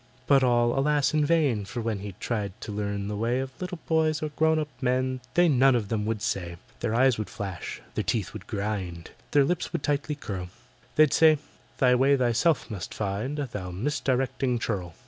[0.25, 1.13] But all, alas!
[1.13, 4.57] in vain, for when He tried to learn the way Of little boys or grown
[4.57, 6.55] up men, They none of them would say.
[6.79, 10.49] Their eyes would flash—their teeth would grind— Their lips would tightly curl—
[10.95, 11.37] They'd say,
[11.77, 14.95] "Thy way thyself must find, Thou misdirecting churl!"